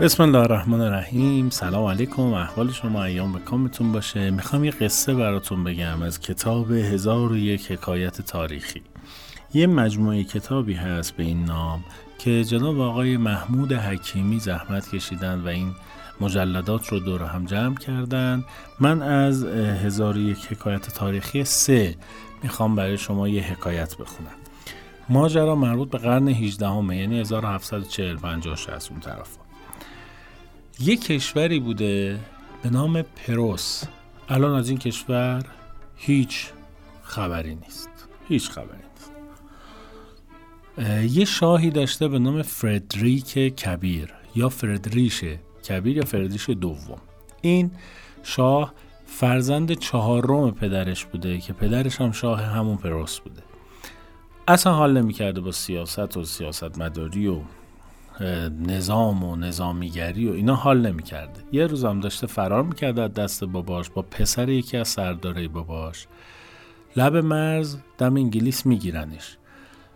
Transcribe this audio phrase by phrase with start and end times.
[0.00, 1.50] بسم الله الرحمن الرحیم.
[1.50, 4.30] سلام علیکم احوال شما ایام به کامتون باشه.
[4.30, 8.82] می‌خوام یه قصه براتون بگم از کتاب هزار و یک حکایت تاریخی.
[9.54, 11.84] یه مجموعه کتابی هست به این نام
[12.18, 15.74] که جناب آقای محمود حکیمی زحمت کشیدن و این
[16.20, 18.44] مجلدات رو دور هم جمع کردن.
[18.80, 21.96] من از هزار و یک حکایت تاریخی سه
[22.42, 24.30] می‌خوام برای شما یه حکایت بخونم.
[25.08, 29.47] ماجرا مربوط به قرن 18 همه یعنی 1740 50 60 اون طرف
[30.80, 32.20] یه کشوری بوده
[32.62, 33.84] به نام پروس.
[34.28, 35.44] الان از این کشور
[35.96, 36.46] هیچ
[37.02, 37.90] خبری نیست.
[38.28, 39.12] هیچ خبری نیست.
[41.16, 45.24] یه شاهی داشته به نام فردریک کبیر یا فردریش
[45.68, 47.00] کبیر یا فردریش دوم.
[47.40, 47.70] این
[48.22, 48.74] شاه
[49.06, 53.42] فرزند چهارم پدرش بوده که پدرش هم شاه همون پروس بوده.
[54.48, 57.40] اصلا حال نمی‌کرده با سیاست و سیاست مداری و
[58.66, 61.40] نظام و نظامیگری و اینا حال نمی‌کرده.
[61.52, 66.06] یه روز هم داشته فرار می‌کرده از دست باباش با پسر یکی از سرداره باباش.
[66.96, 69.36] لب مرز دم انگلیس میگیرنش.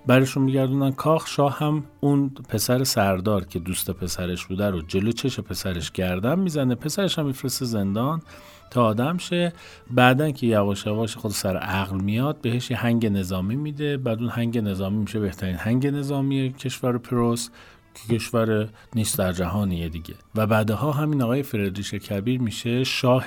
[0.06, 5.40] برشون میگردونن کاخ شاه هم اون پسر سردار که دوست پسرش بوده رو جلو چش
[5.40, 6.74] پسرش گردن می‌زنه.
[6.74, 8.22] پسرش هم میفرسته زندان
[8.70, 9.52] تا آدم شه.
[9.90, 13.96] بعدا که یواش یواش خود سر عقل میاد بهش یه هنگ نظامی میده.
[13.96, 17.48] بعد اون هنگ نظامی میشه بهترین هنگ نظامی کشور پروس.
[17.94, 20.14] که کشور نیست در جهانیه دیگه.
[20.34, 23.24] و بعدها همین آقای فردریش کبیر میشه شاه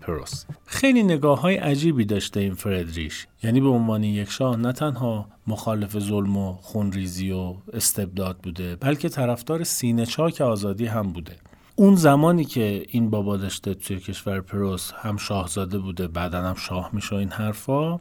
[0.00, 0.44] پروس.
[0.66, 3.26] خیلی نگاه های عجیبی داشته این فردریش.
[3.42, 9.08] یعنی به عنوان یک شاه نه تنها مخالف ظلم و خونریزی و استبداد بوده بلکه
[9.08, 11.36] طرفدار سینه چاک آزادی هم بوده.
[11.80, 16.90] اون زمانی که این بابا داشته توی کشور پروس هم شاهزاده بوده بعدا هم شاه
[16.92, 18.00] میشه این حرفا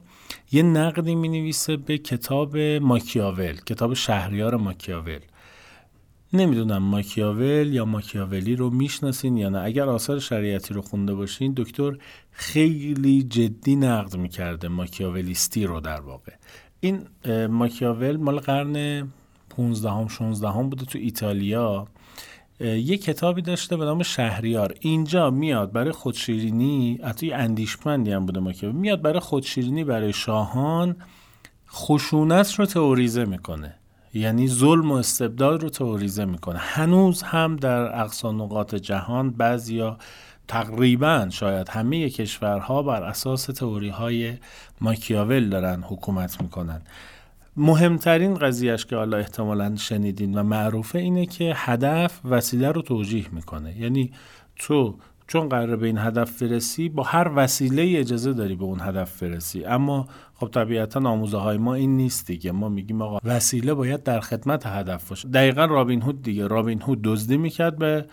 [0.52, 5.20] یه نقدی می نویسه به کتاب ماکیاول کتاب شهریار ماکیاول.
[6.34, 9.60] نمی‌دونم ماکیاول یا ماکیاولی رو می‌شناسین یا نه.
[9.60, 11.98] اگر آثار شریعتی رو خونده باشین دکتر
[12.32, 16.32] خیلی جدی نقد می‌کرده ماکیاولیستی رو در واقع.
[16.80, 17.08] این
[17.48, 19.08] ماکیاول مال قرن
[19.50, 21.88] 15 هم 16 هم بوده تو ایتالیا.
[22.60, 24.76] یه کتابی داشته به نام شهریار.
[24.80, 28.76] اینجا میاد برای خودشیرینی حتی اندیشمندی هم بوده ماکیاول.
[28.76, 30.96] میاد برای خودشیرینی برای شاهان
[31.70, 33.76] خشونت رو تئوریزه می‌کنه.
[34.14, 36.60] یعنی ظلم و استبداد رو تئوریزه می‌کنه.
[36.60, 39.98] هنوز هم در اقصا نقاط جهان بعضیا
[40.48, 44.34] تقریبا شاید همه کشورها بر اساس تئوری های
[44.82, 46.82] ماکیاول دارن حکومت می‌کنن.
[47.58, 53.78] مهمترین قضیهش که حالا احتمالا شنیدین و معروفه اینه که هدف وسیله رو توجیه می‌کنه.
[53.78, 54.12] یعنی
[54.56, 54.96] تو
[55.28, 59.66] چون قرار به این هدف فرسی با هر وسیله اجازه داری به اون هدف فرسی
[59.66, 62.52] اما خب طبیعتا آموزه های ما این نیست دیگه.
[62.52, 65.30] ما میگیم آقا وسیله باید در خدمت هدف باشه.
[65.30, 66.48] دقیقا رابین هود دیگه.
[66.48, 68.06] رابین هود دزدی می‌کرد به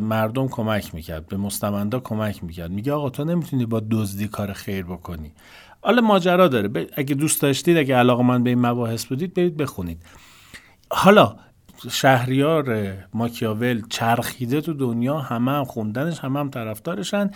[0.00, 1.26] مردم کمک می‌کرد.
[1.26, 2.70] به مستمندا کمک می‌کرد.
[2.70, 5.32] میگه آقا تو نمی‌تونی با دزدی کار خیر بکنی.
[5.82, 6.86] حالا ماجرا داره.
[6.96, 10.02] اگه دوست داشتید اگه علاقه من به این مباحث بودید برید بخونید.
[10.90, 11.36] حالا
[11.90, 17.30] شهریار ماکیاول چرخیده تو دنیا همه هم خوندنش همه هم طرفدارشن.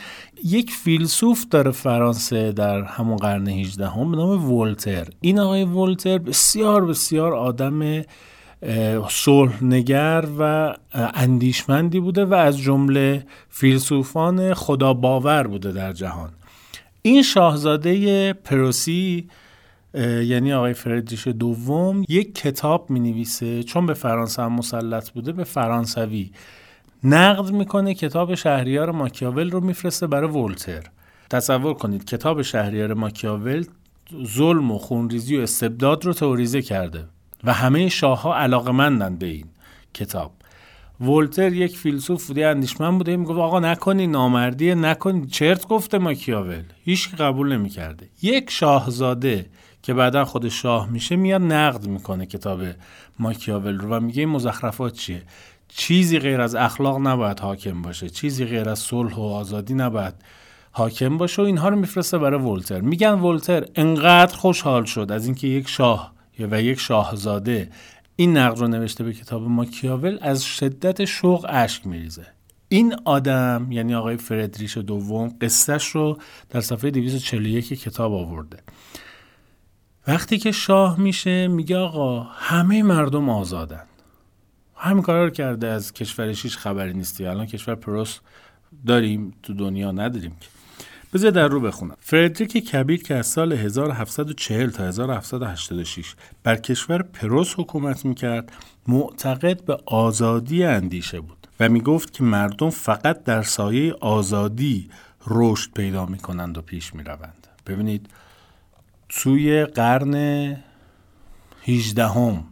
[0.44, 6.18] یک فیلسوف داره فرانسه در همون قرن 18 هم به نام ولتر این آقای ولتر
[6.18, 8.02] بسیار بسیار آدم
[9.08, 16.30] صلحنگر و اندیشمندی بوده و از جمله فیلسوفان خدا باور بوده در جهان.
[17.02, 19.28] این شاهزاده پروسی
[19.94, 25.44] یعنی آقای فردریش دوم یک کتاب می نویسه چون به فرانسه هم مسلط بوده به
[25.44, 26.30] فرانسوی.
[27.04, 30.82] نقد می‌کنه کتاب شهریار ماکیاول رو میفرسته برای ولتر.
[31.30, 33.64] تصور کنید کتاب شهریار ماکیاول
[34.26, 37.04] ظلم و خونریزی و استبداد رو توریزه کرده
[37.44, 39.46] و همه شاه ها علاقمندن به این
[39.94, 40.32] کتاب.
[41.00, 45.26] ولتر یک فیلسوف بوده اندیشمند بوده می‌گفت آقا نکنی نامردی نکنی.
[45.26, 46.62] چرت گفته ماکیاول.
[46.84, 48.08] هیچ قبول نمی‌کرده.
[48.22, 49.46] یک شاهزاده
[49.82, 52.60] که بعدا خود شاه میشه میاد نقد می‌کنه کتاب
[53.18, 55.22] ماکیاول رو و میگه این مزخرفات چیه؟
[55.68, 58.10] چیزی غیر از اخلاق نباید حاکم باشه.
[58.10, 60.14] چیزی غیر از صلح و آزادی نباید
[60.72, 62.80] حاکم باشه و اینها رو میفرسته برای ولتر.
[62.80, 67.70] میگن ولتر انقدر خوشحال شد از اینکه یک شاه و یک شاهزاده
[68.16, 72.26] این نقد رو نوشته به کتاب ماکیاول از شدت شوق اشک میریزه.
[72.68, 76.18] این آدم یعنی آقای فردریش دوم قصهش رو
[76.50, 78.58] در صفحه 241 کتاب آورده.
[80.06, 83.82] وقتی که شاه میشه میگه آقا همه مردم آزادن.
[84.76, 87.26] همین کارا رو کرده از کشورش هیچ خبری نیستی.
[87.26, 88.18] الان کشور پروس
[88.86, 90.48] داریم تو دنیا نداریم که.
[91.14, 91.96] بذار در رو بخونم.
[92.00, 98.52] فردریک کبیر که از سال 1740 تا 1786 بر کشور پروس حکومت می‌کرد
[98.88, 104.90] معتقد به آزادی اندیشه بود و می گفت که مردم فقط در سایه آزادی
[105.26, 108.10] رشد پیدا می کنند و پیش می روند ببینید
[109.10, 110.14] توی قرن
[111.66, 112.44] 18 هم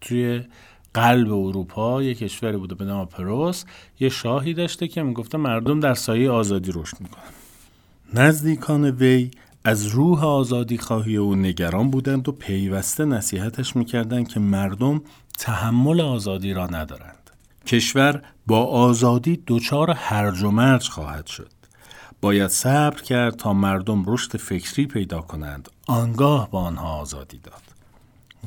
[0.00, 0.42] توی
[0.94, 3.64] قلب اروپا یه کشوری بوده به نام پروس
[4.00, 7.22] یه شاهی داشته که می‌گفته مردم در سایه آزادی رشد می‌کنن.
[8.14, 9.30] نزدیکان وی
[9.64, 15.02] از روح آزادی خواهی او نگران بودند و پیوسته نصیحتش می‌کردند که مردم
[15.38, 17.30] تحمل آزادی را ندارند.
[17.66, 21.57] کشور با آزادی دچار هرج و مرج خواهد شد.
[22.20, 25.68] باید صبر کرد تا مردم رشد فکری پیدا کنند.
[25.86, 27.62] آنگاه با آنها آزادی داد.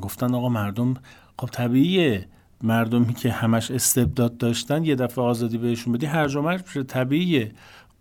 [0.01, 0.93] گفتن آقا مردم
[1.39, 2.27] خب طبیعیه.
[2.63, 7.51] مردمی که همش استبداد داشتن یه دفعه آزادی بهشون بدی هر و مرج طبیعیه.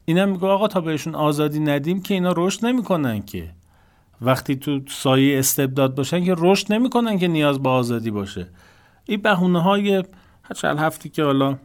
[0.04, 3.50] اینم میگه آقا تا بهشون آزادی ندیم که اینا رشد نمی‌کنن که.
[4.20, 8.46] وقتی تو سایه استبداد باشن که رشد نمی‌کنن که نیاز به آزادی باشه.
[9.04, 10.02] این بهونه های
[10.54, 11.58] چند هفتی که حالا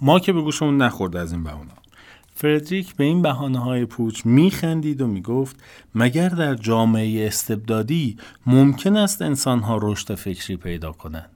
[0.00, 1.70] ما که به گوشمون نخورد از این بهونه.
[2.38, 5.56] فردریک به این بحانه های پوچ میخندید و می‌گفت
[5.94, 8.16] مگر در جامعه استبدادی
[8.46, 11.30] ممکن است انسانها رشد فکری پیدا کنند؟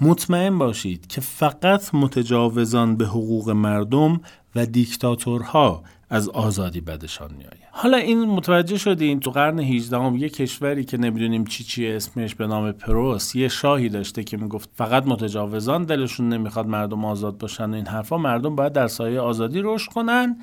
[0.00, 4.20] مطمئن باشید که فقط متجاوزان به حقوق مردم
[4.56, 10.28] و دیکتاتورها از آزادی بدشان میآید حالا این متوجه شدین تو قرن 18 هم یه
[10.28, 15.06] کشوری که نمی‌دونیم چی چی اسمش به نام پروس یه شاهی داشته که می‌گفت فقط
[15.06, 20.36] متجاوزان دلشون نمی‌خواد مردم آزاد باشن این حرفا مردم باید در سایه آزادی رشد کنن.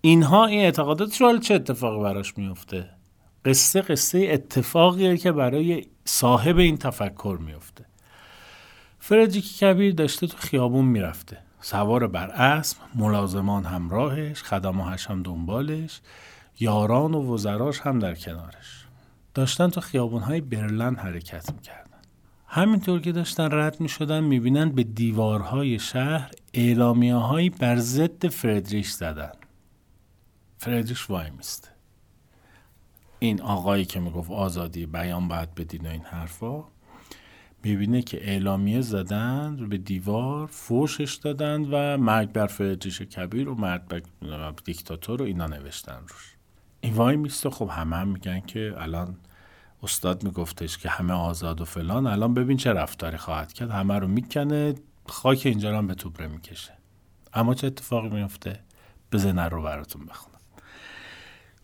[0.00, 2.88] اینها این اعتقادات رو چه اتفاقی براش میفته
[3.44, 7.84] قصه قصه اتفاقیه که برای صاحب این تفکر میفته
[8.98, 11.45] فردریک کبیر داشته تو خیابون می‌رفته.
[11.60, 16.00] سوار بر اسب ملازمان همراهش خدماهش هم دنبالش
[16.60, 18.86] یاران و وزراش هم در کنارش.
[19.34, 21.98] داشتن تو خیابونهای برلن حرکت می‌کردن.
[22.46, 29.32] همینطور که داشتن رد می‌شدن می‌بینن به دیوارهای شهر اعلامیه هایی بر ضد فردریش زدن.
[30.58, 31.68] فردریش وای میسته
[33.18, 36.64] این آقایی که می‌گفت آزادی بیان باید بدین و این حرفا
[37.66, 43.82] می‌بینه که اعلامیه زدن به دیوار فوشش دادن و مرگ بر فردریش کبیر و مرگ
[43.82, 44.02] بر
[44.64, 46.34] دیکتاتور رو اینا نوشتن روش.
[46.80, 47.50] این وای میسته.
[47.50, 49.16] خب همه هم میگن که الان
[49.82, 52.06] استاد میگفتش که همه آزاد و فلان.
[52.06, 53.70] الان ببین چه رفتاری خواهد کرد.
[53.70, 54.74] همه رو می‌کنه
[55.06, 56.72] خاک اینجا رو هم به توبره می‌کشه.
[57.32, 58.60] اما چه اتفاقی میفته
[59.12, 60.36] بزنه رو براتون بخونم.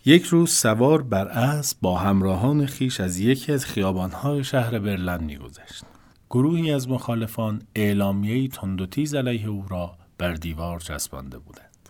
[0.05, 5.85] یک روز سوار بر اسب با همراهان خیش از یکی از خیابانهای شهر برلن میگذشت.
[6.33, 8.87] گروهی از مخالفان اعلامیه‌ای تند و
[9.19, 11.89] علیه او را بر دیوار چسبانده بودند.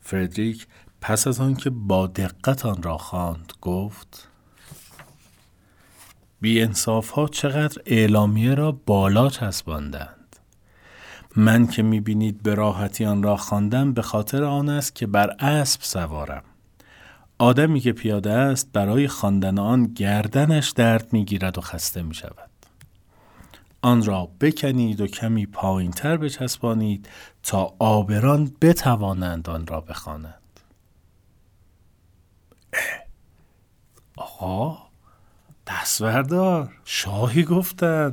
[0.00, 0.66] فردریک
[1.00, 4.28] پس از آنکه با دقت آن را خواند گفت
[6.40, 10.36] بی انصاف ها چقدر اعلامیه را بالا چسباندند.
[11.36, 15.80] من که می‌بینید به راحتی آن را خواندم به خاطر آن است که بر اسب
[15.82, 16.42] سوارم.
[17.38, 22.55] آدمی که پیاده است برای خواندن آن گردنش درد می‌گیرد و خسته می شود.
[23.82, 27.08] آن را بکنید و کمی پایین تر بچسبانید
[27.42, 30.60] تا آبران بتوانند آن را بخوانند.
[34.16, 34.78] آقا
[35.66, 36.72] دستوردار.
[36.84, 38.12] شاهی گفتن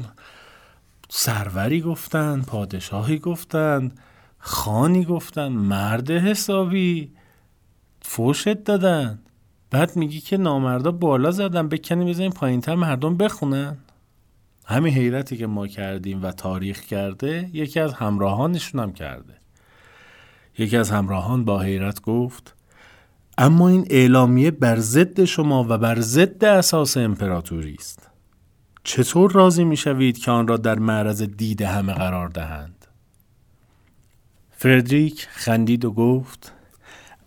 [1.10, 3.92] سروری گفتن پادشاهی گفتن
[4.40, 7.12] خانی گفتن مرد حسابی.
[8.02, 9.20] فوشت دادن.
[9.72, 11.68] بعد میگی که نامردا بالا زدن.
[11.68, 13.78] بکنیم بزنیم پایین تر مردم بخونن.
[14.66, 19.34] همین حیرتی که ما کردیم و تاریخ کرده یکی از همراهانشون هم کرده.
[20.58, 22.56] یکی از همراهان با حیرت گفت
[23.38, 28.10] اما این اعلامیه بر ضد شما و بر ضد اساس امپراتوری است.
[28.84, 32.86] چطور راضی می‌شوید که آن را در معرض دید همه قرار دهند؟
[34.52, 36.54] فردریک خندید و گفت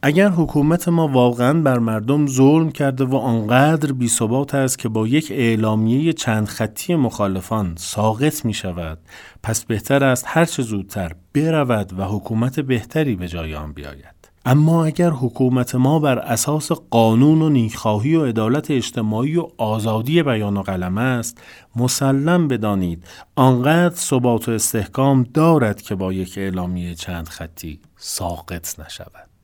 [0.07, 5.07] اگر حکومت ما واقعا بر مردم ظلم کرده و آنقدر بی ثبات است که با
[5.07, 8.99] یک اعلامیه چند خطی مخالفان ساقط می شود
[9.43, 14.31] پس بهتر است هرچه زودتر برود و حکومت بهتری به جای آن بیاید.
[14.45, 20.57] اما اگر حکومت ما بر اساس قانون و نیکخواهی و عدالت اجتماعی و آزادی بیان
[20.57, 21.41] و قلم است
[21.77, 23.05] مسلم بدانید
[23.37, 29.36] آنقدر ثبات و استحکام دارد که با یک اعلامیه چند خطی ساقط نشود.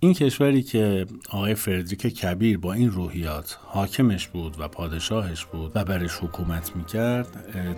[0.00, 5.84] این کشوری که آقای فردریک کبیر با این روحیات حاکمش بود و پادشاهش بود و
[5.84, 7.26] برش حکومت می‌کرد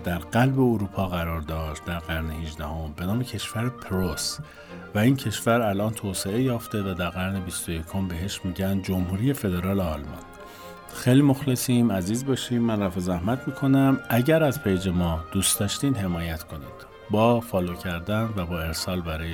[0.03, 4.37] در قلب اروپا قرار داشت در قرن 18 هم به نام کشور پروس.
[4.95, 10.23] و این کشور الان توسعه یافته و در قرن 21 بهش میگن جمهوری فدرال آلمان.
[10.95, 12.61] خیلی مخلصیم عزیز باشیم.
[12.61, 13.99] من رفع زحمت می‌کنم.
[14.09, 16.89] اگر از page ما دوست داشتین حمایت کنید.
[17.11, 19.33] با follow کردن و با ارسال برای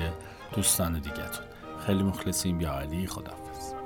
[0.54, 1.46] دوستان دیگهتون.
[1.86, 2.60] خیلی مخلصیم.
[2.60, 3.85] یا علی خداحافظ.